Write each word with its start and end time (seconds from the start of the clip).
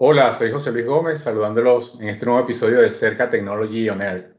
Hola, 0.00 0.32
soy 0.32 0.52
José 0.52 0.70
Luis 0.70 0.86
Gómez, 0.86 1.18
saludándolos 1.18 1.98
en 2.00 2.08
este 2.08 2.24
nuevo 2.24 2.40
episodio 2.42 2.80
de 2.80 2.88
Cerca 2.88 3.28
Technology 3.28 3.88
On 3.88 4.00
Air. 4.00 4.32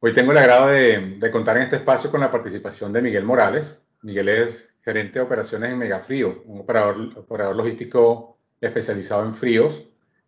Hoy 0.00 0.12
tengo 0.12 0.32
el 0.32 0.38
agrado 0.38 0.66
de, 0.66 1.30
contar 1.32 1.56
en 1.56 1.62
este 1.62 1.76
espacio 1.76 2.10
con 2.10 2.20
la 2.20 2.30
participación 2.30 2.92
de 2.92 3.00
Miguel 3.00 3.24
Morales. 3.24 3.82
Miguel 4.02 4.28
es 4.28 4.68
gerente 4.84 5.18
de 5.18 5.24
operaciones 5.24 5.72
en 5.72 5.78
Megafrío, 5.78 6.42
un 6.44 6.60
operador, 6.60 6.96
operador 7.16 7.56
logístico 7.56 8.38
especializado 8.60 9.24
en 9.24 9.34
fríos, 9.34 9.82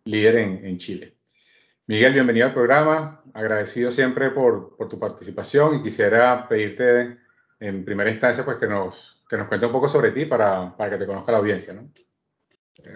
líder 0.05 0.37
en, 0.37 0.65
en, 0.65 0.79
Chile. 0.79 1.15
Miguel, 1.85 2.13
bienvenido 2.13 2.47
al 2.47 2.53
programa. 2.55 3.21
Agradecido 3.35 3.91
siempre 3.91 4.31
por, 4.31 4.75
por, 4.75 4.89
tu 4.89 4.97
participación 4.97 5.75
y 5.75 5.83
quisiera 5.83 6.47
pedirte 6.47 7.19
en 7.59 7.85
primera 7.85 8.09
instancia 8.09 8.43
pues, 8.43 8.57
que, 8.57 8.65
nos, 8.65 9.23
que 9.29 9.37
nos 9.37 9.47
cuente 9.47 9.67
un 9.67 9.71
poco 9.71 9.89
sobre 9.89 10.09
ti 10.09 10.25
para, 10.25 10.75
para 10.75 10.89
que 10.89 10.97
te 10.97 11.05
conozca 11.05 11.33
la 11.33 11.37
audiencia. 11.37 11.71
¿no? 11.75 11.87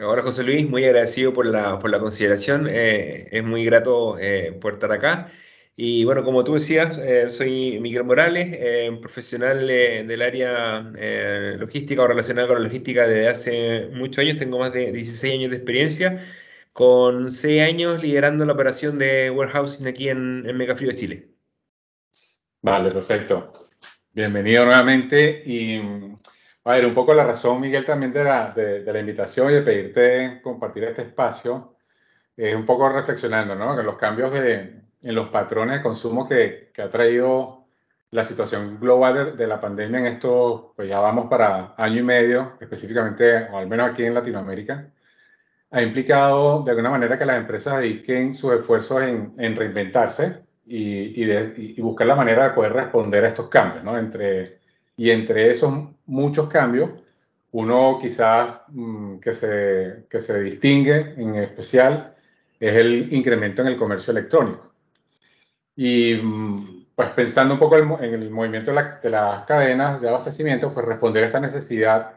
Hola 0.02 0.22
José 0.24 0.44
Luis, 0.44 0.70
muy 0.70 0.86
agradecido 0.86 1.34
por 1.34 1.46
la, 1.46 1.80
por 1.80 1.90
la 1.90 2.00
consideración. 2.00 2.68
Eh, 2.70 3.28
es 3.32 3.44
muy 3.44 3.66
grato 3.66 4.18
eh, 4.20 4.60
estar 4.64 4.92
acá. 4.92 5.32
Y 5.76 6.06
bueno, 6.06 6.24
como 6.24 6.44
tú 6.44 6.54
decías, 6.54 7.00
eh, 7.00 7.30
soy 7.30 7.80
Miguel 7.80 8.04
Morales, 8.04 8.50
eh, 8.54 8.96
profesional 9.02 9.66
del 9.68 10.22
área 10.22 10.92
eh, 10.98 11.56
logística 11.58 12.04
o 12.04 12.08
relacionado 12.08 12.50
con 12.50 12.58
la 12.58 12.64
logística 12.64 13.08
desde 13.08 13.28
hace 13.28 13.88
muchos 13.92 14.20
años. 14.20 14.38
Tengo 14.38 14.60
más 14.60 14.72
de 14.72 14.92
16 14.92 15.34
años 15.34 15.52
de 15.52 15.58
experiencia, 15.58 16.24
con 16.74 17.32
6 17.32 17.62
años 17.64 18.04
liderando 18.04 18.46
la 18.46 18.54
operación 18.54 19.00
de 19.00 19.32
warehousing 19.32 19.88
aquí 19.88 20.10
en, 20.10 20.44
en 20.48 20.58
Megafrío 20.58 20.92
Chile. 20.94 21.30
Vale, 22.62 22.92
perfecto. 22.92 23.70
Bienvenido 24.12 24.66
nuevamente. 24.66 25.42
Y 25.46 25.82
a 26.66 26.72
ver, 26.72 26.86
un 26.86 26.94
poco 26.94 27.14
la 27.14 27.26
razón, 27.26 27.60
Miguel, 27.62 27.86
también 27.86 28.14
de 28.14 28.24
la, 28.24 28.52
de, 28.52 28.84
de 28.84 28.94
la 28.94 29.00
invitación 29.00 29.52
y 29.52 29.56
de 29.56 29.62
pedirte 29.62 30.42
compartir 30.42 30.86
este 30.86 31.04
espacio, 31.04 31.76
es 32.38 32.56
un 32.56 32.66
poco 32.66 32.90
reflexionando, 32.90 33.56
¿no? 33.56 33.76
Que 33.76 33.84
los 33.84 33.98
cambios 33.98 34.32
de, 34.32 34.82
en 35.02 35.16
los 35.16 35.30
patrones 35.30 35.78
de 35.78 35.84
consumo 35.84 36.28
que, 36.28 36.72
que 36.74 36.82
ha 36.82 36.90
traído 36.90 37.66
la 38.12 38.24
situación 38.24 38.80
global 38.80 39.14
de, 39.14 39.32
de, 39.34 39.48
la 39.48 39.60
pandemia 39.60 40.00
en 40.00 40.06
esto, 40.08 40.74
pues 40.76 40.88
ya 40.88 41.00
vamos 41.00 41.28
para 41.30 41.74
año 41.78 42.00
y 42.00 42.04
medio, 42.04 42.54
específicamente, 42.62 43.50
o 43.52 43.58
al 43.58 43.68
menos 43.68 43.92
aquí 43.92 44.04
en 44.04 44.14
Latinoamérica, 44.14 44.88
ha 45.72 45.82
implicado 45.82 46.64
de 46.64 46.72
alguna 46.72 46.92
manera 46.92 47.18
que 47.18 47.26
las 47.26 47.38
empresas 47.38 47.80
dediquen 47.80 48.36
sus 48.36 48.54
esfuerzos 48.54 49.02
en, 49.02 49.34
en 49.40 49.56
reinventarse 49.56 50.44
y, 50.66 51.22
y, 51.22 51.26
de, 51.26 51.54
y, 51.58 51.82
buscar 51.82 52.08
la 52.08 52.16
manera 52.16 52.50
de 52.50 52.54
poder 52.54 52.74
responder 52.74 53.26
a 53.26 53.30
estos 53.30 53.50
cambios, 53.50 53.84
¿no? 53.84 53.98
Entre 53.98 54.60
y 54.96 55.10
entre 55.10 55.52
esos 55.52 55.74
muchos 56.06 56.50
cambios, 56.50 56.92
uno 57.52 58.00
quizás 58.02 58.64
mmm, 58.70 59.20
que, 59.20 59.34
se, 59.34 60.06
que 60.10 60.20
se 60.20 60.42
distingue 60.42 61.14
en 61.18 61.36
especial 61.36 62.16
es 62.60 62.76
el 62.76 63.14
incremento 63.14 63.62
en 63.62 63.70
el 63.70 63.78
comercio 63.78 64.12
electrónico. 64.12 64.74
Y 65.76 66.16
mmm, 66.16 66.86
pues 66.96 67.10
pensando 67.10 67.56
un 67.56 67.60
poco 67.60 67.78
en 67.78 68.14
el 68.14 68.30
movimiento 68.30 68.72
de, 68.72 68.76
la, 68.76 69.00
de, 69.02 69.10
las 69.10 69.46
cadenas 69.46 70.02
de 70.02 70.10
abastecimiento, 70.10 70.74
pues 70.74 70.86
responder 70.86 71.24
a 71.24 71.28
esta 71.28 71.40
necesidad 71.40 72.12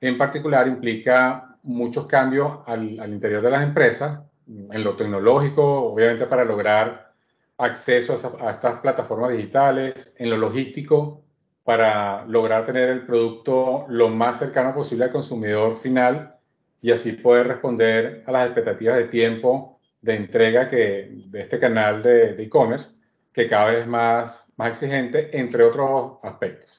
en 0.00 0.16
particular 0.18 0.66
implica 0.66 1.56
muchos 1.62 2.06
cambios 2.06 2.60
al, 2.66 2.98
al 3.00 3.12
interior 3.12 3.42
de 3.42 3.50
las 3.50 3.62
empresas, 3.62 4.20
en 4.46 4.82
lo 4.82 4.96
tecnológico, 4.96 5.92
obviamente 5.92 6.26
para 6.26 6.44
lograr 6.44 7.12
acceso 7.58 8.18
a, 8.40 8.48
a 8.48 8.50
estas 8.52 8.80
plataformas 8.80 9.32
digitales, 9.32 10.12
en 10.16 10.30
lo 10.30 10.38
logístico, 10.38 11.22
para 11.64 12.24
lograr 12.26 12.66
tener 12.66 12.88
el 12.88 13.06
producto 13.06 13.86
lo 13.88 14.08
más 14.08 14.38
cercano 14.38 14.74
posible 14.74 15.04
al 15.04 15.12
consumidor 15.12 15.80
final 15.80 16.36
y 16.82 16.90
así 16.90 17.12
poder 17.12 17.48
responder 17.48 18.24
a 18.26 18.32
las 18.32 18.46
expectativas 18.46 18.96
de 18.96 19.04
tiempo 19.04 19.78
de 20.00 20.16
entrega 20.16 20.70
que, 20.70 21.10
de 21.26 21.42
este 21.42 21.58
canal 21.58 22.02
de 22.02 22.42
e-commerce, 22.42 22.88
que 23.32 23.48
cada 23.48 23.70
vez 23.70 23.86
más, 23.86 24.46
más 24.56 24.70
exigente, 24.70 25.38
entre 25.38 25.62
otros 25.62 26.18
aspectos. 26.22 26.70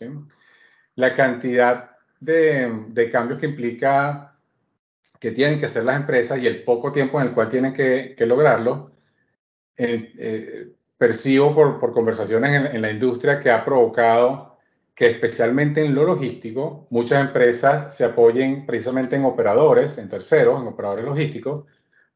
La 0.96 1.14
cantidad 1.14 1.92
de, 2.20 2.86
de, 2.88 3.12
cambios 3.12 3.40
que 3.40 3.46
implica 3.46 4.36
que 5.20 5.32
tienen 5.32 5.60
que 5.60 5.68
hacer 5.68 5.84
las 5.84 5.98
empresas 5.98 6.40
y 6.40 6.48
el 6.48 6.64
poco 6.64 6.92
tiempo 6.92 7.22
en 7.22 7.28
el 7.28 7.34
cual 7.34 7.50
tienen 7.50 7.74
que, 7.74 8.16
que 8.18 8.26
lograrlo, 8.26 8.92
eh, 9.78 10.74
percibo 10.98 11.54
por, 11.56 11.80
por 11.80 11.94
conversaciones 11.94 12.74
en 12.74 12.82
la 12.82 12.92
industria 12.92 13.40
que 13.40 13.50
ha 13.50 13.64
provocado 13.64 14.51
especialmente 15.06 15.84
en 15.84 15.96
lo 15.96 16.04
logístico, 16.04 16.88
muchas 16.90 17.22
empresas 17.22 17.96
se 17.96 18.06
apoyen 18.06 18.66
precisamente 18.66 19.16
en 19.16 19.26
operadores, 19.26 19.98
en 19.98 20.10
terceros, 20.10 20.62
en 20.62 20.68
operadores 20.68 21.06
logísticos, 21.06 21.66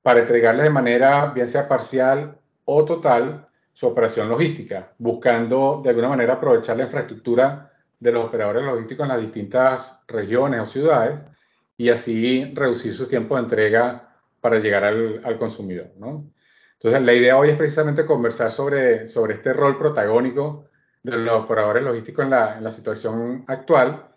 para 0.01 0.19
entregarles 0.19 0.65
de 0.65 0.69
manera, 0.69 1.31
bien 1.33 1.49
sea 1.49 1.67
parcial 1.67 2.37
o 2.65 2.85
total, 2.85 3.47
su 3.73 3.87
operación 3.87 4.29
logística, 4.29 4.93
buscando 4.97 5.81
de 5.83 5.89
alguna 5.89 6.09
manera 6.09 6.33
aprovechar 6.33 6.77
la 6.77 6.83
infraestructura 6.83 7.71
de 7.99 8.11
los 8.11 8.25
operadores 8.25 8.63
logísticos 8.63 9.03
en 9.03 9.09
las 9.09 9.21
distintas 9.21 9.99
regiones 10.07 10.61
o 10.61 10.65
ciudades 10.67 11.19
y 11.77 11.89
así 11.89 12.51
reducir 12.53 12.93
su 12.93 13.07
tiempo 13.07 13.35
de 13.35 13.41
entrega 13.41 14.15
para 14.39 14.59
llegar 14.59 14.83
al, 14.85 15.21
al 15.25 15.37
consumidor. 15.37 15.87
¿no? 15.97 16.23
Entonces, 16.73 17.01
la 17.01 17.13
idea 17.13 17.37
hoy 17.37 17.49
es 17.49 17.57
precisamente 17.57 18.05
conversar 18.05 18.51
sobre, 18.51 19.07
sobre 19.07 19.33
este 19.33 19.53
rol 19.53 19.77
protagónico 19.77 20.65
de 21.05 21.17
los 21.17 21.43
operadores 21.43 21.83
logísticos 21.83 22.25
en 22.25 22.31
la, 22.31 22.57
en 22.57 22.63
la 22.63 22.71
situación 22.71 23.45
actual, 23.47 24.07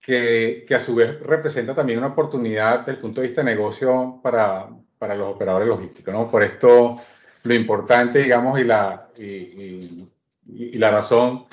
que, 0.00 0.64
que, 0.66 0.74
a 0.74 0.80
su 0.80 0.94
vez 0.94 1.20
representa 1.20 1.74
también 1.74 1.98
una 1.98 2.08
oportunidad 2.08 2.80
desde 2.80 2.92
el 2.92 2.98
punto 2.98 3.20
de 3.20 3.26
vista 3.26 3.42
de 3.42 3.50
negocio 3.50 4.20
para, 4.22 4.68
para 4.98 5.14
los 5.16 5.34
operadores 5.34 5.68
logísticos. 5.68 6.14
¿no? 6.14 6.30
Por 6.30 6.44
esto, 6.44 7.00
lo 7.42 7.54
importante, 7.54 8.20
digamos, 8.20 8.58
y 8.60 8.64
la, 8.64 9.08
y, 9.16 9.24
y, 9.24 10.08
y 10.46 10.78
la 10.78 10.90
razón 10.92 11.46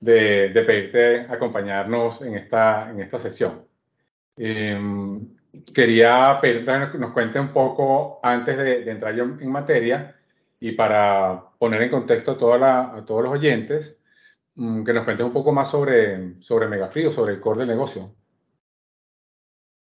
de, 0.00 0.48
de, 0.48 0.62
pedirte 0.62 1.20
acompañarnos 1.28 2.22
en 2.22 2.34
esta, 2.34 2.90
en 2.90 3.00
esta 3.00 3.18
sesión. 3.18 3.66
Eh, 4.36 4.80
quería 5.74 6.38
pedirte 6.40 6.72
que 6.90 6.98
nos 6.98 7.12
cuente 7.12 7.38
un 7.38 7.52
poco, 7.52 8.18
antes 8.22 8.56
de, 8.56 8.82
de 8.82 8.90
entrar 8.90 9.14
yo 9.14 9.24
en 9.24 9.52
materia, 9.52 10.16
y 10.58 10.72
para 10.72 11.42
poner 11.58 11.82
en 11.82 11.90
contexto 11.90 12.32
a, 12.32 12.38
toda 12.38 12.58
la, 12.58 12.80
a 12.96 13.04
todos 13.04 13.24
los 13.24 13.32
oyentes, 13.32 13.96
que 14.54 14.92
nos 14.92 15.04
cuentes 15.04 15.24
un 15.26 15.32
poco 15.32 15.52
más 15.52 15.70
sobre, 15.70 16.40
sobre 16.42 16.68
Megafrío, 16.68 17.12
sobre 17.12 17.34
el 17.34 17.40
core 17.40 17.60
del 17.60 17.68
negocio. 17.68 18.14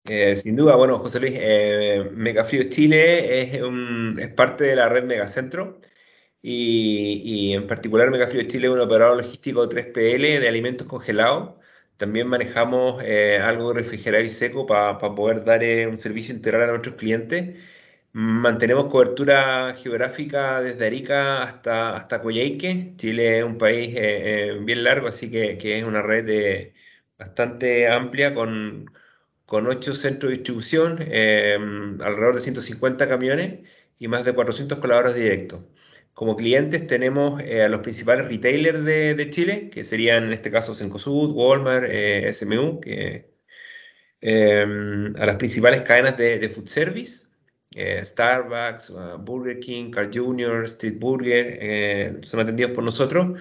Eh, 0.04 0.36
sin 0.36 0.54
duda, 0.56 0.76
bueno, 0.76 0.98
José 0.98 1.18
Luis, 1.20 1.34
eh, 1.36 2.08
Megafrío 2.12 2.68
Chile 2.68 3.40
es, 3.40 3.60
un, 3.62 4.18
es, 4.20 4.32
parte 4.32 4.64
de 4.64 4.76
la 4.76 4.88
red 4.88 5.04
Megacentro 5.04 5.80
y, 6.40 7.22
y 7.24 7.54
en 7.54 7.66
particular 7.66 8.10
Megafrío 8.10 8.42
Chile 8.44 8.68
es 8.68 8.72
un 8.72 8.80
operador 8.80 9.16
logístico 9.16 9.68
3PL 9.68 10.40
de 10.40 10.48
alimentos 10.48 10.86
congelados. 10.86 11.56
También 11.96 12.28
manejamos 12.28 13.02
eh, 13.04 13.38
algo 13.42 13.72
refrigerado 13.72 14.22
y 14.24 14.28
seco 14.28 14.66
para 14.66 14.98
pa 14.98 15.14
poder 15.14 15.44
dar 15.44 15.62
eh, 15.64 15.86
un 15.86 15.98
servicio 15.98 16.34
integral 16.34 16.64
a 16.68 16.72
nuestros 16.72 16.96
clientes. 16.96 17.56
Mantenemos 18.18 18.86
cobertura 18.90 19.74
geográfica 19.74 20.62
desde 20.62 20.86
Arica 20.86 21.42
hasta, 21.42 21.96
hasta 21.96 22.22
Coyhaique. 22.22 22.94
Chile 22.96 23.40
es 23.40 23.44
un 23.44 23.58
país 23.58 23.94
eh, 23.94 24.52
eh, 24.52 24.58
bien 24.62 24.84
largo, 24.84 25.08
así 25.08 25.30
que, 25.30 25.58
que, 25.58 25.78
es 25.78 25.84
una 25.84 26.00
red 26.00 26.24
de, 26.24 26.74
bastante 27.18 27.88
amplia 27.88 28.34
con, 28.34 28.90
con 29.44 29.66
8 29.66 29.94
centros 29.94 30.30
de 30.30 30.36
distribución, 30.38 30.98
eh, 31.02 31.58
alrededor 32.00 32.36
de 32.36 32.40
150 32.40 33.06
camiones 33.08 33.68
y 33.98 34.08
más 34.08 34.24
de 34.24 34.34
400 34.34 34.78
colaboradores 34.78 35.22
directos. 35.22 35.64
Como 36.14 36.36
clientes 36.36 36.86
tenemos 36.86 37.42
eh, 37.42 37.64
a 37.64 37.68
los 37.68 37.80
principales 37.80 38.28
retailers 38.28 38.82
de, 38.84 39.14
de, 39.14 39.30
Chile, 39.30 39.70
que 39.70 39.84
serían 39.84 40.24
en 40.24 40.32
este 40.32 40.50
caso 40.50 40.74
Cencosud, 40.74 41.32
Walmart, 41.34 41.86
eh, 41.90 42.32
SMU, 42.32 42.80
que, 42.80 43.30
a 44.22 45.26
las 45.26 45.36
principales 45.36 45.82
cadenas 45.82 46.16
de, 46.16 46.38
de 46.38 46.48
food 46.48 46.66
service 46.66 47.26
eh, 47.76 48.02
Starbucks, 48.04 48.90
uh, 48.90 49.18
Burger 49.18 49.60
King, 49.60 49.90
Carl 49.90 50.10
Jr., 50.12 50.64
Street 50.64 50.98
Burger, 50.98 51.58
eh, 51.60 52.18
son 52.22 52.40
atendidos 52.40 52.72
por 52.72 52.82
nosotros, 52.82 53.38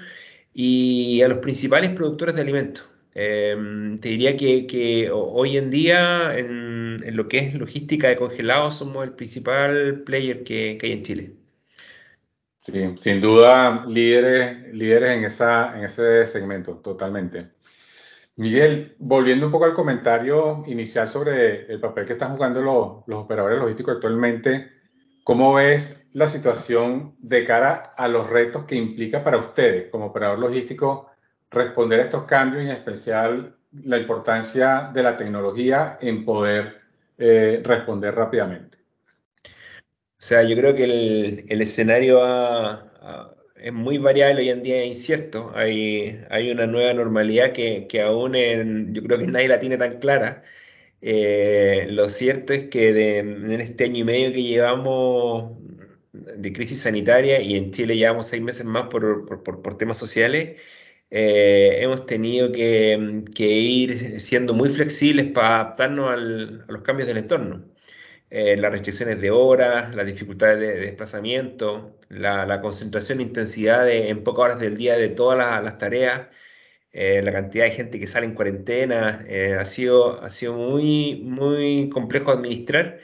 y 0.53 1.21
a 1.21 1.27
los 1.29 1.39
principales 1.39 1.91
productores 1.91 2.35
de 2.35 2.41
alimentos. 2.41 2.89
Eh, 3.15 3.55
te 4.01 4.09
diría 4.09 4.35
que, 4.35 4.67
que, 4.67 5.09
hoy 5.11 5.57
en 5.57 5.71
día, 5.71 6.37
en, 6.37 7.01
en, 7.05 7.15
lo 7.15 7.27
que 7.29 7.39
es 7.39 7.55
logística 7.55 8.09
de 8.09 8.17
congelados, 8.17 8.75
somos 8.77 9.05
el 9.05 9.13
principal 9.13 10.03
player 10.05 10.43
que, 10.43 10.77
que 10.77 10.87
hay 10.87 10.93
en 10.93 11.03
Chile. 11.03 11.33
Sí, 12.57 12.73
sin 12.97 13.21
duda, 13.21 13.85
líderes, 13.87 14.73
líderes 14.73 15.17
en, 15.17 15.23
esa, 15.25 15.77
en 15.77 15.85
ese 15.85 16.25
segmento, 16.25 16.77
totalmente. 16.77 17.54
Miguel, 18.37 18.95
volviendo 18.99 19.45
un 19.45 19.51
poco 19.51 19.65
al 19.65 19.73
comentario 19.73 20.63
inicial 20.67 21.07
sobre 21.07 21.71
el 21.71 21.79
papel 21.79 22.05
que 22.05 22.13
están 22.13 22.35
jugando 22.35 22.61
los, 22.61 23.17
operadores 23.17 23.59
logísticos 23.59 23.95
actualmente, 23.95 24.71
¿cómo 25.23 25.53
ves 25.53 26.05
la 26.13 26.27
situación 26.27 27.15
de 27.19 27.45
cara 27.45 27.93
a 27.95 28.07
los 28.07 28.29
retos 28.29 28.65
que 28.65 28.75
implica 28.75 29.23
para 29.23 29.37
ustedes 29.37 29.89
como 29.89 30.07
operador 30.07 30.39
logístico 30.39 31.11
responder 31.49 32.01
a 32.01 32.03
estos 32.03 32.23
cambios 32.23 32.63
y 32.63 32.67
en 32.67 32.73
especial 32.73 33.55
la 33.83 33.97
importancia 33.97 34.91
de 34.93 35.03
la 35.03 35.15
tecnología 35.17 35.97
en 36.01 36.25
poder 36.25 36.81
eh, 37.17 37.61
responder 37.63 38.15
rápidamente? 38.15 38.75
sea, 40.25 40.43
yo 40.43 40.55
creo 40.55 40.73
que 40.73 40.83
el, 40.83 41.45
el 41.47 41.61
escenario 41.61 42.23
ha- 42.23 43.34
es 43.65 43.73
muy 43.73 43.97
variable 43.97 44.41
hoy 44.41 44.49
en 44.49 44.63
día, 44.63 44.81
es 44.81 44.87
incierto. 44.89 45.51
Hay, 45.55 46.21
hay 46.29 46.51
una 46.51 46.67
nueva 46.67 46.93
normalidad 46.93 47.53
que, 47.53 47.87
que 47.87 48.01
aún 48.01 48.35
en- 48.35 48.93
yo 48.93 49.01
creo 49.03 49.17
que 49.19 49.27
nadie 49.27 49.47
la 49.47 49.59
tiene 49.59 49.77
tan 49.77 49.99
clara. 49.99 50.43
Eh, 51.01 51.87
lo 51.91 52.09
cierto 52.09 52.53
es 52.53 52.69
que 52.69 52.93
de- 52.93 53.19
en 53.19 53.51
este 53.61 53.85
año 53.85 53.99
y 54.01 54.03
medio 54.05 54.33
que 54.33 54.43
llevamos 54.43 55.57
de 56.13 56.53
crisis 56.53 56.81
sanitaria 56.81 57.41
y 57.41 57.55
en 57.55 57.71
Chile 57.71 57.97
llevamos 57.97 58.27
seis 58.27 58.41
meses 58.43 58.65
más 58.65 58.87
por, 58.89 59.25
por- 59.27 59.43
por- 59.43 59.61
por 59.61 59.77
temas 59.77 59.97
sociales, 59.99 60.59
eh, 61.11 61.79
hemos 61.81 62.05
tenido 62.07 62.51
que, 62.53 63.23
que 63.35 63.47
ir 63.47 64.19
siendo 64.21 64.53
muy 64.55 64.69
flexibles 64.69 65.31
para 65.33 65.55
adaptarnos 65.61 66.11
al- 66.11 66.65
a 66.69 66.71
los 66.73 66.81
cambios 66.83 67.07
del 67.07 67.17
entorno. 67.19 67.65
Eh, 68.37 68.57
las 68.57 68.71
restricciones 68.71 69.21
de 69.21 69.31
horas, 69.31 69.95
las 69.95 70.05
dificultades 70.05 70.59
de, 70.59 70.67
de 70.73 70.79
desplazamiento, 70.87 71.97
la, 72.09 72.45
la 72.45 72.61
concentración 72.61 73.19
e 73.19 73.23
intensidad 73.23 73.85
de- 73.85 74.09
en 74.09 74.23
pocas 74.23 74.45
horas 74.45 74.59
del 74.59 74.75
día 74.77 74.97
de 74.97 75.09
todas 75.09 75.37
las 75.37 75.63
las 75.63 75.77
tareas 75.77 76.27
eh, 76.93 77.21
la 77.23 77.31
cantidad 77.33 77.65
de 77.65 77.71
gente 77.71 77.99
que 77.99 78.07
sale 78.07 78.25
en 78.27 78.33
cuarentena, 78.35 79.25
eh, 79.27 79.55
ha 79.59 79.65
sido, 79.65 80.21
ha 80.23 80.29
sido 80.29 80.55
muy, 80.55 81.21
muy 81.23 81.89
complejo 81.89 82.31
administrar 82.31 82.99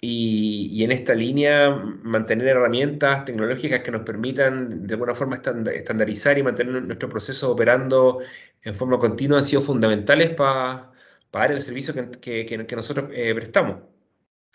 y, 0.00 0.68
y 0.72 0.84
en 0.84 0.92
esta 0.92 1.14
línea 1.14 1.70
mantener 2.02 2.48
herramientas 2.48 3.24
tecnológicas 3.24 3.82
que 3.82 3.90
nos 3.90 4.02
permitan 4.02 4.86
de 4.86 4.94
alguna 4.94 5.14
forma 5.14 5.36
estandarizar 5.36 6.38
y 6.38 6.42
mantener 6.42 6.82
nuestro 6.82 7.08
proceso 7.08 7.50
operando 7.52 8.20
en 8.62 8.74
forma 8.74 8.98
continua 8.98 9.38
han 9.38 9.44
sido 9.44 9.62
fundamentales 9.62 10.30
para 10.34 10.92
dar 11.32 11.52
el 11.52 11.62
servicio 11.62 11.94
que, 11.94 12.10
que- 12.20 12.46
que- 12.46 12.66
que 12.66 12.76
nosotros 12.76 13.10
eh, 13.12 13.34
prestamos. 13.34 13.95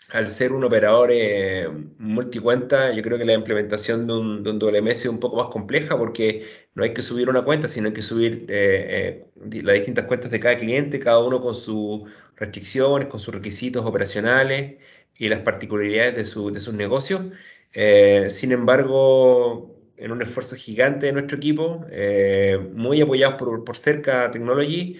Al 0.08 0.28
ser 0.30 0.52
un 0.52 0.62
operador 0.64 1.08
eh, 1.12 1.66
multicuenta, 1.98 2.92
yo 2.92 3.02
creo 3.02 3.16
que 3.16 3.24
la 3.24 3.32
implementación 3.32 4.06
de 4.06 4.12
un, 4.12 4.42
de 4.42 4.50
un 4.50 4.58
WMS 4.58 5.02
es 5.04 5.06
un 5.08 5.18
poco 5.20 5.36
más 5.36 5.46
compleja 5.48 5.96
porque 5.96 6.46
no 6.74 6.84
hay 6.84 6.92
que 6.92 7.00
subir 7.00 7.30
una 7.30 7.42
cuenta, 7.42 7.66
sino 7.66 7.88
hay 7.88 7.94
que 7.94 8.02
subir 8.02 8.44
eh, 8.50 9.24
eh, 9.50 9.62
las 9.62 9.74
distintas 9.76 10.04
cuentas 10.06 10.30
de 10.30 10.38
cada 10.40 10.58
cliente, 10.58 10.98
cada 11.00 11.18
uno 11.24 11.40
con 11.40 11.54
sus 11.54 12.02
restricciones, 12.36 13.08
con 13.08 13.20
sus 13.20 13.34
requisitos 13.34 13.86
operacionales 13.86 14.76
y 15.16 15.28
las 15.28 15.40
particularidades 15.40 16.14
de, 16.16 16.24
su- 16.26 16.50
de 16.52 16.60
sus 16.60 16.74
negocios. 16.74 17.22
Eh, 17.72 18.26
sin 18.28 18.52
embargo, 18.52 19.74
en 19.96 20.12
un 20.12 20.20
esfuerzo 20.22 20.56
gigante 20.56 21.06
de 21.06 21.12
nuestro 21.12 21.36
equipo, 21.38 21.86
eh, 21.90 22.58
muy 22.74 23.00
apoyados 23.00 23.36
por, 23.36 23.64
por 23.64 23.76
Cerca 23.78 24.30
Technology, 24.30 24.98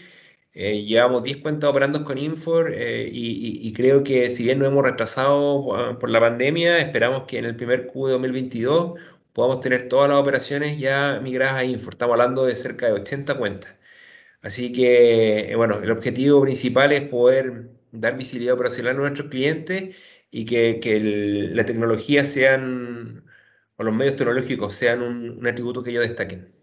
eh, 0.54 0.84
llevamos 0.84 1.22
10 1.22 1.38
cuentas 1.38 1.70
operando 1.70 2.04
con 2.04 2.18
Infor 2.18 2.72
eh, 2.74 3.08
y, 3.10 3.72
creo 3.72 4.02
que 4.04 4.28
si 4.28 4.44
bien 4.44 4.58
nos 4.58 4.68
hemos 4.68 4.84
retrasado 4.84 5.74
ah, 5.74 5.98
por 5.98 6.10
la 6.10 6.20
pandemia, 6.20 6.78
esperamos 6.78 7.24
que 7.26 7.38
en 7.38 7.46
el 7.46 7.56
primer 7.56 7.86
Q 7.86 8.06
de 8.08 8.12
2022 8.12 9.00
podamos 9.32 9.60
tener 9.62 9.88
todas 9.88 10.10
las 10.10 10.18
operaciones 10.18 10.78
ya 10.78 11.20
migradas 11.22 11.56
a 11.56 11.64
Infor. 11.64 11.94
Estamos 11.94 12.14
hablando 12.14 12.44
de 12.44 12.54
cerca 12.56 12.86
de 12.86 12.92
80 12.92 13.38
cuentas. 13.38 13.72
Así 14.42 14.72
que, 14.72 15.52
eh, 15.52 15.56
bueno, 15.56 15.80
el 15.82 15.90
objetivo 15.90 16.42
principal 16.42 16.92
es 16.92 17.02
poder 17.08 17.70
dar 17.92 18.16
visibilidad 18.16 18.54
operacional 18.54 18.96
a 18.96 18.98
nuestros 19.00 19.28
clientes 19.28 19.96
y 20.30 20.44
que, 20.46 20.80
que 20.80 21.00
la 21.54 21.64
tecnología 21.66 22.24
sean, 22.24 23.24
o 23.76 23.84
los 23.84 23.94
medios 23.94 24.16
tecnológicos 24.16 24.74
sean 24.74 25.02
un 25.02 25.46
atributo 25.46 25.82
que 25.82 25.90
ellos 25.90 26.04
destaquen. 26.08 26.61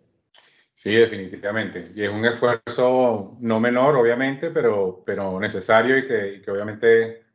Sí, 0.81 0.91
definitivamente. 0.95 1.91
Y 1.93 2.03
es 2.05 2.09
un 2.11 2.23
esfuerzo 2.25 3.37
no 3.41 3.59
menor, 3.59 3.95
obviamente, 3.97 4.49
pero, 4.49 5.03
pero 5.05 5.37
necesario 5.39 5.97
y 5.97 6.07
que, 6.07 6.41
que 6.43 6.51
obviamente 6.51 7.25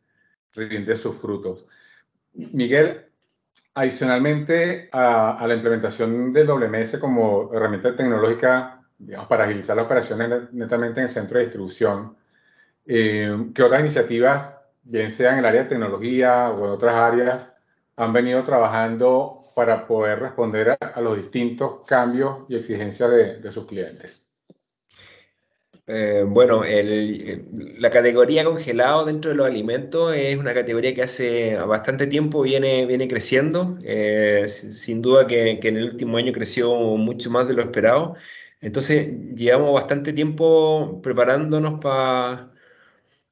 rinde 0.55 0.97
sus 0.97 1.17
frutos. 1.21 1.67
Miguel, 2.35 3.07
adicionalmente 3.75 4.89
a, 4.93 5.45
la 5.49 5.55
implementación 5.55 6.33
del 6.33 6.47
WMS 6.49 7.01
como 7.01 7.53
herramienta 7.55 7.97
tecnológica, 7.97 8.83
para 9.29 9.45
agilizar 9.45 9.77
las 9.77 9.87
operaciones 9.87 10.29
net- 10.31 10.51
netamente 10.53 11.01
en 11.01 11.07
el 11.07 11.13
centro 11.13 11.39
de 11.39 11.45
distribución, 11.47 12.17
eh, 12.87 13.51
¿qué 13.55 13.63
otras 13.63 13.81
iniciativas, 13.81 14.55
bien 14.83 15.11
sea 15.11 15.33
en 15.33 15.39
el 15.39 15.47
área 15.47 15.63
de 15.65 15.69
tecnología 15.71 16.51
o 16.51 16.65
en 16.67 16.71
otras 16.73 16.95
áreas, 16.95 17.49
han 17.97 18.13
venido 18.13 18.43
trabajando 18.45 19.44
para 19.55 19.87
poder 19.87 20.21
responder 20.21 20.71
a, 20.71 20.75
a 20.75 21.01
los 21.01 21.17
distintos 21.17 21.83
cambios 21.87 22.45
y 22.49 22.57
exigencias 22.57 23.11
de, 23.11 23.41
de 23.41 23.53
sus 23.53 23.67
clientes? 23.67 24.27
Eh, 25.87 26.25
bueno, 26.27 26.65
el- 26.65 27.45
la 27.79 27.91
categoría 27.91 28.45
congelado 28.45 29.05
dentro 29.05 29.31
de 29.31 29.37
los 29.37 29.47
alimentos 29.47 30.15
es 30.17 30.39
una 30.39 30.55
categoría 30.55 30.95
que 30.95 31.03
hace 31.03 31.57
bastante 31.57 32.07
tiempo 32.07 32.41
viene, 32.43 32.87
viene 32.87 33.07
creciendo. 33.09 33.77
Eh, 33.83 34.45
si- 34.49 34.73
sin 34.73 35.03
duda 35.03 35.27
que, 35.27 35.59
que 35.61 35.69
en 35.69 35.77
el 35.77 35.85
último 35.91 36.17
año 36.17 36.33
creció 36.33 36.73
mucho 36.97 37.31
más 37.31 37.47
de 37.49 37.55
lo 37.55 37.63
esperado. 37.63 38.15
Entonces, 38.63 39.09
llevamos 39.35 39.75
bastante 39.75 40.13
tiempo 40.15 41.01
preparándonos 41.03 41.81
pa- 41.81 42.51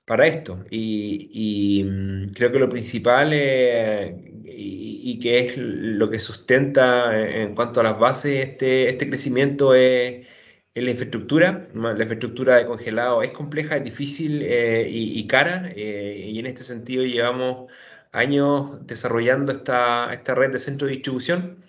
para 0.04 0.26
esto. 0.26 0.64
Y, 0.70 1.80
y, 1.82 1.84
mm, 1.84 2.28
creo 2.34 2.52
que 2.52 2.58
lo 2.58 2.69
principal 2.69 3.30
eh, 3.32 4.31
y, 4.56 5.00
y 5.12 5.19
que 5.20 5.38
es 5.40 5.54
lo 5.58 6.10
que 6.10 6.19
sustenta 6.19 7.19
en 7.19 7.54
cuanto 7.54 7.81
a 7.81 7.82
las 7.84 7.99
bases 7.99 8.49
este, 8.49 8.88
este 8.90 9.08
crecimiento 9.08 9.75
es, 9.75 10.26
es 10.75 10.84
la 10.84 10.90
infraestructura. 10.90 11.69
La 11.75 11.90
infraestructura 12.02 12.56
de 12.56 12.66
congelado 12.66 13.22
es 13.22 13.31
compleja, 13.32 13.76
es 13.76 13.84
difícil 13.84 14.43
eh, 14.43 14.88
y, 14.90 15.19
y 15.19 15.26
cara. 15.26 15.72
eh, 15.76 16.26
y 16.31 16.38
en 16.38 16.46
este 16.46 16.62
sentido 16.64 17.04
llevamos 17.04 17.70
años 18.12 18.87
desarrollando 18.87 19.52
esta, 19.52 20.12
esta 20.12 20.34
red 20.34 20.52
de 20.52 20.58
centros 20.58 20.88
de 20.90 20.96
distribución. 20.96 21.64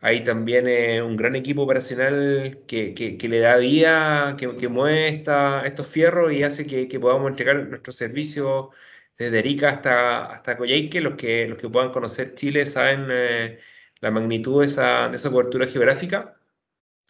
Hay 0.00 0.22
también 0.24 0.68
eh, 0.68 1.02
un 1.02 1.16
gran 1.16 1.34
equipo 1.36 1.62
operacional 1.62 2.60
que, 2.66 2.94
que- 2.94 3.16
que 3.18 3.28
le 3.28 3.40
da 3.40 3.56
vida, 3.56 4.36
que, 4.38 4.56
que 4.56 4.68
mueve 4.68 5.08
esta- 5.08 5.66
estos 5.66 5.86
fierros 5.86 6.32
y 6.32 6.42
hace 6.42 6.66
que 6.66 7.00
podamos 7.00 7.30
entregar 7.30 7.56
nuestros 7.68 7.96
servicios 7.96 8.68
desde 9.18 9.38
Arica 9.38 9.70
hasta, 9.70 10.26
hasta 10.34 10.56
Coyhaique. 10.56 11.00
Los 11.00 11.14
que, 11.16 11.46
los 11.48 11.58
que 11.58 11.68
puedan 11.68 11.92
conocer 11.92 12.34
Chile 12.34 12.64
saben 12.64 13.06
eh, 13.10 13.58
la 14.00 14.10
magnitud 14.10 14.60
de 14.60 14.66
esa, 14.66 15.08
de 15.08 15.16
esa 15.16 15.30
cobertura 15.30 15.66
geográfica 15.66 16.36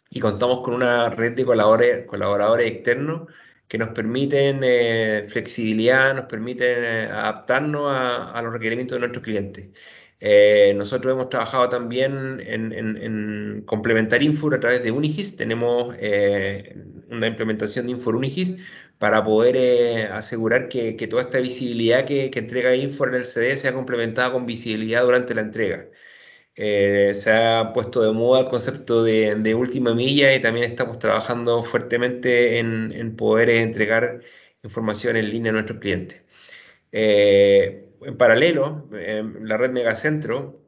y 0.09 0.19
contamos 0.19 0.61
con 0.63 0.73
una 0.73 1.09
red 1.09 1.33
de 1.35 1.45
colaboradores, 1.45 2.05
colaboradores 2.05 2.67
externos 2.71 3.29
que 3.67 3.77
nos 3.77 3.89
permiten 3.89 4.61
eh, 4.63 5.27
flexibilidad, 5.29 6.15
nos 6.15 6.25
permiten 6.25 6.83
eh, 6.83 7.05
adaptarnos 7.11 7.91
a, 7.91 8.31
a 8.31 8.41
los 8.41 8.53
requerimientos 8.53 8.95
de 8.95 8.99
nuestros 9.01 9.23
clientes. 9.23 9.69
Eh, 10.19 10.73
nosotros 10.75 11.13
hemos 11.13 11.29
trabajado 11.29 11.69
también 11.69 12.39
en, 12.41 12.71
en- 12.73 12.97
en 12.97 13.63
complementar 13.65 14.23
Infor 14.23 14.55
a 14.55 14.59
través 14.59 14.81
de 14.83 14.91
Unigis. 14.91 15.35
Tenemos 15.35 15.95
una 17.09 17.27
implementación 17.27 17.85
de 17.85 17.91
Infor 17.93 18.15
Unigis 18.15 18.57
para 18.99 19.23
poder 19.23 19.55
eh, 19.57 20.03
asegurar 20.07 20.69
que, 20.69 20.93
toda 21.07 21.23
esta 21.23 21.39
visibilidad 21.39 22.05
que, 22.05 22.31
entrega 22.33 22.75
Infor 22.75 23.09
en 23.09 23.15
el 23.15 23.25
CD 23.25 23.57
sea 23.57 23.73
complementada 23.73 24.31
con 24.31 24.45
visibilidad 24.45 25.03
durante 25.03 25.35
la 25.35 25.41
entrega. 25.41 25.87
Eh, 26.59 27.13
se 27.13 27.31
ha 27.31 27.71
puesto 27.73 28.01
de 28.01 28.11
moda 28.11 28.41
el 28.41 28.47
concepto 28.49 29.03
de, 29.03 29.55
última 29.55 29.93
milla 29.93 30.35
y 30.35 30.41
también 30.41 30.65
estamos 30.71 30.97
trabajando 30.99 31.63
fuertemente 31.63 32.57
en, 32.59 33.15
poder 33.15 33.49
entregar 33.49 34.21
información 34.63 35.15
en 35.17 35.29
línea 35.29 35.51
a 35.51 35.53
nuestros 35.53 35.79
clientes. 35.79 36.23
Eh, 36.91 37.85
en 38.01 38.17
paralelo, 38.17 38.89
eh, 38.93 39.23
la 39.41 39.57
red 39.57 39.71
Megacentro 39.71 40.61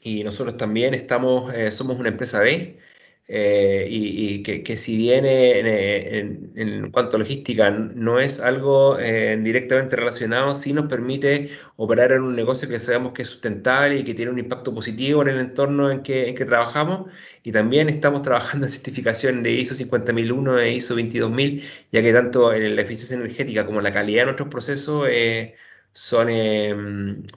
y 0.00 0.24
nosotros 0.24 0.56
también 0.56 0.94
estamos, 0.94 1.52
somos 1.70 1.98
una 1.98 2.08
empresa 2.10 2.40
B, 2.40 2.78
eh, 3.28 3.86
y, 3.90 4.34
y 4.36 4.42
que, 4.42 4.62
que 4.62 4.76
si 4.76 4.96
bien 4.96 5.24
eh, 5.24 6.18
en, 6.18 6.52
en- 6.56 6.68
en 6.84 6.90
cuanto 6.92 7.16
a 7.16 7.18
logística 7.18 7.70
no 7.70 8.20
es 8.20 8.40
algo 8.40 8.98
eh, 8.98 9.36
directamente 9.38 9.96
relacionado, 9.96 10.54
sí 10.54 10.72
nos 10.72 10.86
permite 10.86 11.50
operar 11.76 12.12
en 12.12 12.22
un 12.22 12.34
negocio 12.36 12.68
que 12.68 12.78
sabemos 12.78 13.12
que 13.12 13.22
es 13.22 13.28
sustentable 13.28 13.98
y 13.98 14.04
que 14.04 14.14
tiene 14.14 14.30
un 14.32 14.38
impacto 14.38 14.72
positivo 14.74 15.22
en 15.22 15.28
el 15.28 15.40
entorno 15.40 15.90
en 15.90 16.02
que, 16.02 16.28
en 16.28 16.34
que 16.36 16.44
trabajamos. 16.44 17.10
Y 17.42 17.52
también 17.52 17.88
estamos 17.88 18.22
trabajando 18.22 18.66
en 18.66 18.72
certificación 18.72 19.42
de 19.42 19.52
ISO 19.52 19.74
50001 19.74 20.58
e 20.58 20.72
ISO 20.72 20.94
22000, 20.94 21.64
ya 21.92 22.02
que 22.02 22.12
tanto 22.12 22.52
eh, 22.52 22.68
la 22.70 22.82
eficiencia 22.82 23.16
energética 23.16 23.66
como 23.66 23.80
la 23.80 23.92
calidad 23.92 24.22
de 24.22 24.24
nuestros 24.26 24.48
procesos 24.48 25.06
eh, 25.10 25.54
son 25.92 26.28
eh, 26.30 26.74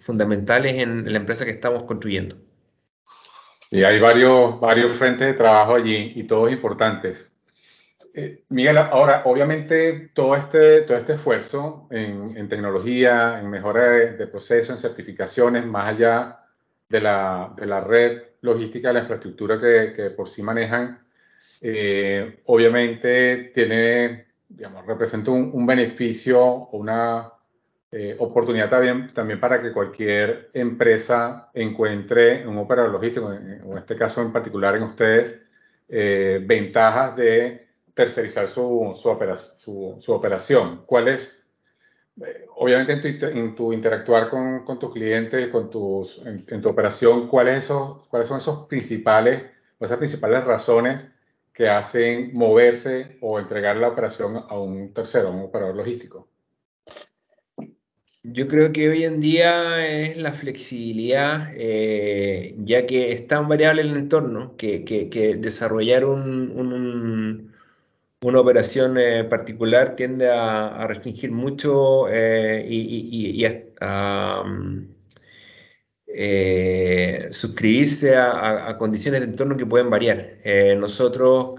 fundamentales 0.01 0.75
en 0.81 1.11
la 1.11 1.17
empresa 1.19 1.45
que 1.45 1.51
estamos 1.51 1.83
construyendo. 1.83 2.37
Y 3.71 3.83
hay 3.83 3.99
varios, 3.99 4.59
varios 4.59 4.97
frentes 4.97 5.27
de 5.27 5.33
trabajo 5.33 5.75
allí 5.75 6.13
y 6.15 6.23
todos 6.23 6.51
importantes. 6.51 7.31
Eh, 8.13 8.43
Miguel, 8.49 8.77
ahora, 8.77 9.21
obviamente, 9.25 10.09
todo 10.13 10.35
este, 10.35 10.81
todo 10.81 10.97
este 10.97 11.13
esfuerzo 11.13 11.87
en, 11.91 12.35
en 12.35 12.49
tecnología, 12.49 13.39
en 13.39 13.49
mejora 13.49 13.83
de, 13.89 14.11
de 14.17 14.27
procesos, 14.27 14.71
en 14.71 14.77
certificaciones, 14.77 15.65
más 15.65 15.89
allá 15.89 16.39
de 16.89 17.01
la, 17.01 17.53
de 17.55 17.67
la 17.67 17.81
red 17.81 18.23
logística, 18.41 18.87
de 18.87 18.95
la 18.95 18.99
infraestructura 19.01 19.59
que, 19.59 19.93
que 19.95 20.09
por 20.09 20.27
sí 20.29 20.41
manejan, 20.41 20.99
eh, 21.61 22.41
obviamente 22.45 23.51
tiene, 23.53 24.25
digamos, 24.47 24.85
representa 24.85 25.31
un, 25.31 25.51
un 25.53 25.65
beneficio 25.67 26.69
una 26.71 27.31
eh, 27.91 28.15
oportunidad 28.19 28.69
también, 28.69 29.13
también 29.13 29.39
para 29.39 29.61
que 29.61 29.73
cualquier 29.73 30.51
empresa 30.53 31.49
encuentre 31.53 32.45
un 32.47 32.57
operador 32.59 32.91
logístico, 32.91 33.27
o 33.27 33.33
en 33.33 33.77
este 33.77 33.95
caso 33.95 34.21
en 34.21 34.31
particular 34.31 34.75
en 34.75 34.83
ustedes, 34.83 35.39
eh, 35.87 36.39
ventajas 36.45 37.15
de 37.15 37.67
tercerizar 37.95 38.47
su, 38.47 38.93
su, 38.95 39.97
su, 39.99 40.13
operación. 40.13 40.83
¿Cuál 40.85 41.07
es, 41.07 41.43
eh, 42.23 42.45
obviamente 42.57 42.93
en 42.93 43.19
tu, 43.19 43.25
en 43.25 43.55
tu 43.55 43.73
interactuar 43.73 44.29
con, 44.29 44.63
con, 44.65 44.77
tus 44.77 44.93
clientes, 44.93 45.49
con 45.49 45.71
tus, 45.71 46.21
en, 46.25 46.61
tu 46.61 46.69
operación, 46.69 47.27
¿cuáles, 47.27 47.67
¿cuáles 48.09 48.27
son 48.27 48.37
esos 48.37 48.67
principales, 48.67 49.43
esas 49.79 49.97
principales 49.97 50.45
razones 50.45 51.11
que 51.51 51.67
hacen 51.69 52.35
moverse 52.35 53.17
o 53.21 53.39
entregar 53.39 53.77
la 53.77 53.89
operación 53.89 54.37
a 54.37 54.59
un 54.59 54.93
tercero, 54.93 55.29
a 55.29 55.31
un 55.31 55.41
operador 55.45 55.75
logístico? 55.75 56.27
Yo 58.23 58.47
creo 58.49 58.73
que 58.73 58.89
hoy 58.89 59.03
en 59.05 59.21
día 59.21 59.85
es 59.87 60.17
la 60.17 60.33
flexibilidad, 60.33 61.51
eh, 61.55 62.53
ya 62.59 62.85
que 62.85 63.11
es 63.13 63.27
tan 63.27 63.47
variable 63.47 63.81
el 63.81 63.95
entorno 63.95 64.57
que, 64.57 64.83
que, 64.83 65.35
desarrollar 65.37 66.03
un, 66.03 66.51
un, 66.51 67.53
una 68.21 68.39
operación 68.39 68.97
eh, 68.97 69.23
particular 69.23 69.95
tiende 69.95 70.29
a, 70.29 70.85
restringir 70.87 71.31
mucho 71.31 72.09
eh, 72.09 72.65
y, 72.69 73.45
a, 73.81 74.43
mm, 74.45 74.87
suscribirse 77.31 78.15
a, 78.15 78.69
a, 78.69 78.77
condiciones 78.77 79.21
de 79.21 79.27
entorno 79.27 79.55
que 79.57 79.65
pueden 79.65 79.89
variar. 79.89 80.37
nosotros 80.77 81.55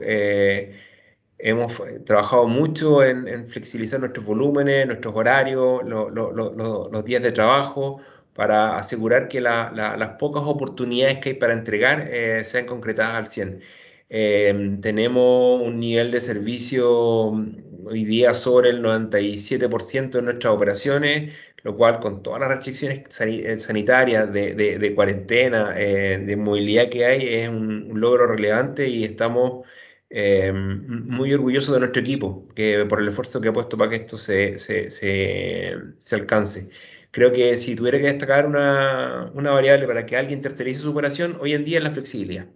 Hemos 1.43 1.81
trabajado 2.05 2.47
mucho 2.47 3.03
en, 3.03 3.49
flexibilizar 3.49 4.01
nuestros 4.01 4.27
volúmenes, 4.27 4.87
nuestros 4.87 5.15
horarios, 5.15 5.83
los 5.85 7.05
días 7.05 7.23
de 7.23 7.33
trabajo, 7.33 8.01
para 8.35 8.79
asegurar 8.79 9.29
que 9.29 9.41
las 9.41 10.11
pocas 10.19 10.43
oportunidades 10.47 11.19
que 11.19 11.31
hay 11.31 11.35
para 11.35 11.53
entregar 11.53 12.09
eh, 12.11 12.43
sean 12.45 12.67
concretadas 12.67 13.17
al 13.17 13.31
100. 13.31 13.61
Eh, 14.09 14.79
tenemos 14.81 15.61
un 15.63 15.79
nivel 15.79 16.11
de 16.11 16.21
servicio 16.21 17.33
mm, 17.33 17.87
hoy 17.87 18.05
día 18.05 18.35
sobre 18.35 18.71
el 18.71 18.83
97% 18.83 20.11
de 20.11 20.23
nuestras 20.23 20.55
operaciones, 20.55 21.35
lo 21.63 21.77
cual 21.77 22.01
con 22.01 22.23
todas 22.23 22.41
las 22.41 22.49
restricciones 22.49 23.03
eh, 23.21 23.59
sanitarias 23.59 24.33
de, 24.33 24.93
cuarentena, 24.95 25.73
de 25.73 26.37
movilidad 26.37 26.89
que 26.89 27.05
hay, 27.05 27.29
es 27.29 27.49
un 27.49 27.91
logro 28.01 28.27
relevante 28.27 28.89
y 28.89 29.05
estamos 29.05 29.67
eh, 30.11 30.53
muy 30.53 31.33
orgulloso 31.33 31.73
de 31.73 31.81
nuestro 31.81 32.03
equipo, 32.03 32.49
que 32.55 32.85
por 32.89 33.01
el 33.01 33.09
esfuerzo 33.09 33.41
que 33.41 33.49
ha 33.49 33.53
puesto 33.53 33.79
para 33.79 33.91
que 33.91 33.97
esto 33.97 34.17
se, 34.17 34.59
se, 34.59 34.91
se, 34.91 35.77
se 35.99 36.15
alcance. 36.17 36.69
Creo 37.13 37.33
que 37.33 37.57
si 37.57 37.77
tuviera 37.77 37.99
que 37.99 38.07
destacar 38.07 38.47
una, 38.47 39.31
una, 39.35 39.51
variable 39.53 39.87
para 39.87 40.07
que 40.07 40.17
alguien 40.17 40.41
tercerice 40.41 40.81
su 40.81 40.91
operación, 40.91 41.37
hoy 41.41 41.55
en 41.55 41.65
día 41.65 41.79
es 41.79 41.85
la 41.85 41.91
flexibilidad. 41.91 42.47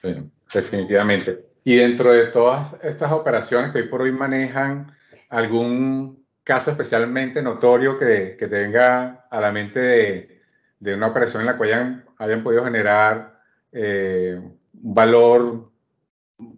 Sí, 0.00 0.14
definitivamente. 0.52 1.44
Y 1.64 1.76
dentro 1.76 2.12
de 2.12 2.26
todas 2.26 2.74
estas 2.82 3.12
operaciones 3.12 3.72
que 3.72 3.80
hoy 3.80 3.88
por 3.88 4.02
hoy 4.02 4.12
manejan, 4.12 4.92
¿algún 5.28 6.24
caso 6.42 6.70
especialmente 6.70 7.42
notorio 7.42 7.98
que, 7.98 8.36
que 8.38 8.48
tenga 8.48 9.26
a 9.30 9.40
la 9.40 9.52
mente 9.52 9.78
de, 9.78 10.40
de, 10.80 10.94
una 10.94 11.08
operación 11.08 11.42
en 11.42 11.46
la 11.46 11.56
cual 11.56 11.68
hayan, 11.68 12.04
hayan 12.18 12.42
podido 12.42 12.64
generar 12.64 13.40
eh, 13.72 14.40
valor 14.72 15.71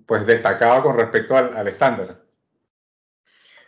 pues 0.06 0.26
destacado 0.26 0.82
con 0.82 0.96
respecto 0.96 1.36
al, 1.36 1.68
estándar. 1.68 2.22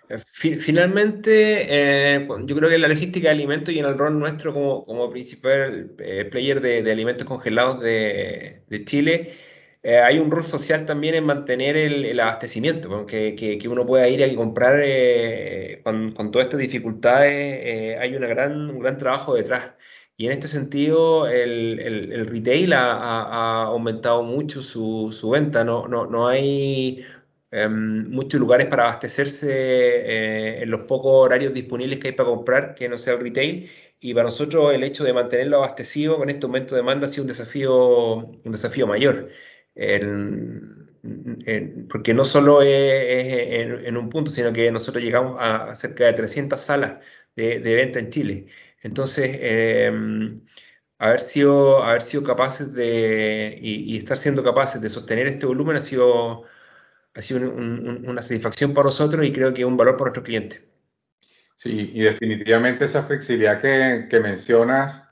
Eh, 0.08 0.18
finalmente, 0.58 1.66
eh, 1.68 2.28
yo 2.44 2.56
creo 2.56 2.68
que 2.68 2.76
en 2.76 2.82
la 2.82 2.88
logística 2.88 3.28
de 3.28 3.34
alimentos 3.34 3.74
y 3.74 3.78
en 3.80 3.86
el 3.86 3.98
rol 3.98 4.18
nuestro 4.18 4.52
como, 4.52 4.84
como 4.84 5.10
principal 5.10 5.94
eh, 5.98 6.24
player 6.26 6.60
de, 6.60 6.82
de, 6.82 6.92
alimentos 6.92 7.26
congelados 7.26 7.80
de, 7.80 8.62
de 8.68 8.84
Chile, 8.84 9.34
eh, 9.82 9.98
hay 9.98 10.18
un 10.18 10.30
rol 10.30 10.44
social 10.44 10.84
también 10.84 11.14
en 11.14 11.24
mantener 11.24 11.76
el, 11.76 12.04
el 12.04 12.18
abastecimiento, 12.18 13.06
que, 13.06 13.36
que, 13.36 13.56
que, 13.56 13.68
uno 13.68 13.86
pueda 13.86 14.08
ir 14.08 14.24
a 14.24 14.34
comprar 14.34 14.80
eh, 14.82 15.80
con, 15.84 16.12
con, 16.12 16.32
todas 16.32 16.46
estas 16.46 16.58
dificultades, 16.60 17.96
hay 18.00 18.16
una 18.16 18.26
gran, 18.26 18.70
un 18.70 18.80
gran 18.80 18.98
trabajo 18.98 19.34
detrás. 19.34 19.74
Y 20.18 20.26
en 20.26 20.32
este 20.32 20.48
sentido, 20.48 21.28
el, 21.28 21.78
el, 21.78 22.12
el 22.12 22.26
retail 22.26 22.72
ha, 22.72 22.92
ha, 22.92 23.64
aumentado 23.64 24.22
mucho 24.22 24.62
su, 24.62 25.12
su 25.12 25.30
venta. 25.30 25.62
No, 25.62 25.86
no, 25.88 26.06
no 26.06 26.26
hay 26.28 27.04
um, 27.52 28.08
muchos 28.08 28.40
lugares 28.40 28.66
para 28.68 28.84
abastecerse 28.84 29.48
eh, 29.50 30.62
en 30.62 30.70
los 30.70 30.82
pocos 30.82 31.12
horarios 31.12 31.52
disponibles 31.52 31.98
que 31.98 32.08
hay 32.08 32.14
para 32.14 32.30
comprar, 32.30 32.74
que 32.74 32.88
no 32.88 32.96
sea 32.96 33.14
el 33.14 33.20
retail. 33.20 33.70
Y 34.00 34.14
para 34.14 34.24
nosotros 34.28 34.72
el 34.74 34.84
hecho 34.84 35.04
de 35.04 35.12
mantenerlo 35.12 35.58
abastecido 35.58 36.16
con 36.16 36.30
este 36.30 36.46
aumento 36.46 36.74
de 36.74 36.80
demanda 36.80 37.06
ha 37.06 37.08
sido 37.08 37.24
un 37.24 37.28
desafío, 37.28 38.16
un 38.16 38.52
desafío 38.52 38.86
mayor. 38.86 39.30
Porque 41.88 42.14
no 42.14 42.24
solo 42.24 42.62
es, 42.62 42.68
es 42.68 43.26
en, 43.60 43.86
en, 43.86 43.96
un 43.96 44.08
punto, 44.08 44.30
sino 44.30 44.52
que 44.52 44.70
nosotros 44.70 45.02
llegamos 45.04 45.36
a, 45.38 45.66
a 45.66 45.76
cerca 45.76 46.04
de 46.06 46.12
300 46.14 46.60
salas 46.60 47.00
de, 47.36 47.60
de 47.60 47.74
venta 47.74 47.98
en 47.98 48.10
Chile. 48.10 48.46
Entonces, 48.86 49.30
eh, 49.40 49.92
haber, 50.98 51.20
sido, 51.20 51.82
haber 51.82 52.02
sido 52.02 52.22
capaces 52.22 52.72
de, 52.72 53.58
y, 53.60 53.94
y, 53.94 53.98
estar 53.98 54.16
siendo 54.16 54.44
capaces 54.44 54.80
de 54.80 54.88
sostener 54.88 55.26
este 55.26 55.44
volumen 55.44 55.76
ha 55.76 55.80
sido, 55.80 56.44
ha 57.14 57.22
sido 57.22 57.40
un, 57.40 57.88
un, 57.88 58.08
una 58.08 58.22
satisfacción 58.22 58.72
para 58.72 58.86
nosotros 58.86 59.26
y 59.26 59.32
creo 59.32 59.52
que 59.52 59.64
un 59.64 59.76
valor 59.76 59.96
para 59.96 60.10
nuestros 60.10 60.24
clientes. 60.24 60.62
Sí, 61.56 61.90
y 61.94 62.00
definitivamente 62.00 62.84
esa 62.84 63.02
flexibilidad 63.02 63.60
que, 63.60 64.06
que 64.08 64.20
mencionas 64.20 65.02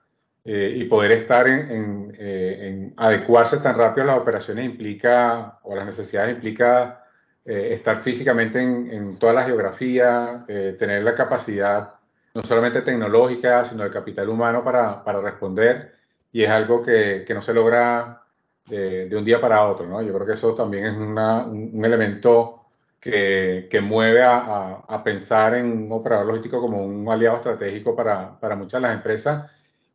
eh, 0.44 0.74
y 0.76 0.84
poder 0.84 1.10
estar 1.12 1.48
en, 1.48 1.70
en, 1.70 2.16
eh, 2.18 2.68
en, 2.68 2.94
adecuarse 2.96 3.58
tan 3.58 3.76
rápido 3.76 4.04
a 4.04 4.06
las 4.14 4.18
operaciones 4.18 4.66
implica, 4.66 5.58
o 5.64 5.74
las 5.74 5.86
necesidades 5.86 6.34
implica 6.34 7.02
eh, 7.44 7.74
estar 7.74 8.02
físicamente 8.02 8.60
en, 8.60 8.90
en, 8.90 9.18
toda 9.18 9.32
la 9.32 9.44
geografía, 9.44 10.44
eh, 10.46 10.76
tener 10.78 11.02
la 11.02 11.14
capacidad 11.14 11.93
no 12.34 12.42
solamente 12.42 12.82
tecnológica, 12.82 13.64
sino 13.64 13.84
de 13.84 13.90
capital 13.90 14.28
humano 14.28 14.64
para, 14.64 15.02
para 15.04 15.20
responder. 15.20 15.94
Y 16.32 16.42
es 16.42 16.50
algo 16.50 16.82
que, 16.82 17.24
que 17.26 17.32
no 17.34 17.40
se 17.40 17.54
logra 17.54 18.22
de, 18.66 19.08
de, 19.08 19.16
un 19.16 19.24
día 19.24 19.40
para 19.40 19.66
otro, 19.68 19.86
¿no? 19.86 20.02
Yo 20.02 20.12
creo 20.14 20.26
que 20.26 20.32
eso 20.32 20.54
también 20.54 20.86
es 20.86 20.96
una, 20.96 21.44
un, 21.44 21.70
un, 21.72 21.84
elemento 21.84 22.66
que, 23.00 23.68
que 23.70 23.80
mueve 23.80 24.22
a, 24.22 24.36
a, 24.38 24.84
a, 24.88 25.04
pensar 25.04 25.54
en 25.54 25.66
un 25.66 25.92
operador 25.92 26.26
logístico 26.26 26.60
como 26.60 26.84
un 26.84 27.08
aliado 27.08 27.36
estratégico 27.36 27.94
para, 27.94 28.38
para 28.40 28.56
muchas 28.56 28.82
de 28.82 28.88
las 28.88 28.96
empresas. 28.96 29.50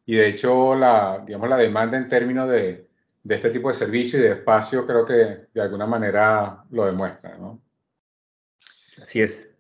Y 0.06 0.16
de 0.16 0.30
hecho, 0.30 0.76
la, 0.76 1.24
digamos, 1.26 1.50
la 1.50 1.58
demanda 1.58 1.98
en 1.98 2.08
términos 2.08 2.50
de, 2.50 2.88
de 3.24 3.36
este 3.36 3.50
tipo 3.50 3.70
de 3.70 3.76
servicio 3.78 4.20
y 4.20 4.24
de 4.24 4.32
espacio 4.32 4.86
creo 4.88 5.06
que 5.06 5.14
de 5.54 5.62
alguna 5.62 5.86
manera 5.86 6.64
lo 6.72 6.86
demuestra, 6.86 7.38
¿no? 7.38 7.62
Así 9.02 9.22
es. 9.22 9.54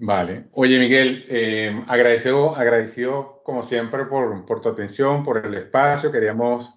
Vale. 0.00 0.46
Oye, 0.52 0.78
Miguel, 0.78 1.24
eh, 1.28 1.84
agradecido, 1.88 2.54
agradecido 2.54 3.40
como 3.44 3.62
siempre 3.62 4.04
por, 4.04 4.44
por, 4.44 4.60
tu 4.60 4.68
atención, 4.68 5.24
por 5.24 5.44
el 5.44 5.54
espacio. 5.54 6.12
Queríamos 6.12 6.74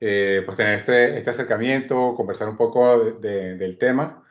eh, 0.00 0.42
pues 0.44 0.56
tener 0.56 0.80
este, 0.80 1.18
este, 1.18 1.30
acercamiento, 1.30 2.14
conversar 2.14 2.48
un 2.48 2.56
poco 2.56 2.98
de, 2.98 3.12
de, 3.18 3.56
del 3.56 3.78
tema. 3.78 4.22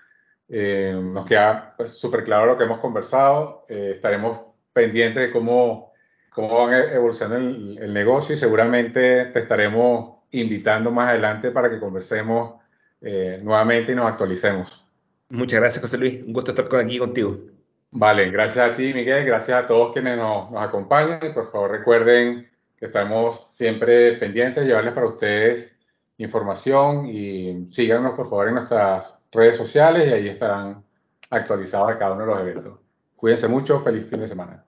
Eh, 0.54 0.94
nos 1.02 1.26
queda 1.26 1.76
pues, 1.78 1.94
súper 1.94 2.24
claro 2.24 2.46
lo 2.46 2.58
que 2.58 2.66
hemos 2.66 2.80
conversado. 2.80 3.66
Eh, 3.70 3.94
estaremos 3.96 4.40
pendientes 4.74 5.28
de 5.28 5.32
cómo, 5.32 5.94
cómo 6.30 6.68
van 6.68 6.74
evolucionando 6.74 7.38
el, 7.38 7.78
el, 7.78 7.94
negocio 7.94 8.36
y 8.36 8.38
seguramente 8.38 9.26
te 9.28 9.40
estaremos 9.40 10.18
invitando 10.32 10.92
más 10.92 11.10
adelante 11.10 11.52
para 11.52 11.70
que 11.70 11.80
conversemos 11.80 12.62
eh, 13.02 13.40
nuevamente 13.42 13.94
y 13.94 13.96
nos 13.96 14.12
actualicemos. 14.12 14.84
Muchas 15.30 15.60
gracias, 15.60 15.82
José 15.82 15.98
Luis. 15.98 16.22
Un 16.26 16.34
gusto 16.34 16.52
estar 16.52 16.68
aquí 16.80 17.00
contigo. 17.00 17.51
Vale, 17.92 18.32
gracias 18.32 18.72
a 18.72 18.76
ti, 18.76 18.94
Miguel, 18.94 19.26
gracias 19.26 19.64
a 19.64 19.68
todos 19.68 19.92
quienes 19.94 20.18
nos, 20.18 20.50
acompañan 20.56 21.20
y 21.24 21.34
por 21.34 21.52
favor 21.52 21.72
recuerden 21.72 22.50
que 22.78 22.86
estamos 22.86 23.48
siempre 23.50 24.14
pendientes 24.14 24.64
de 24.64 24.70
llevarles 24.70 24.94
para 24.94 25.08
ustedes 25.08 25.76
información 26.18 27.08
y 27.08 27.70
síganos 27.70 28.14
por 28.14 28.30
favor 28.30 28.48
en 28.48 28.56
nuestras 28.56 29.20
redes 29.32 29.58
sociales 29.58 30.08
y 30.08 30.14
ahí 30.14 30.28
estarán 30.30 30.84
actualizados 31.30 31.96
cada 31.98 32.14
uno 32.14 32.22
de 32.22 32.28
los 32.28 32.40
eventos. 32.40 32.80
Cuídense 33.16 33.48
mucho, 33.48 33.82
feliz 33.82 34.06
fin 34.06 34.20
de 34.22 34.28
semana. 34.28 34.64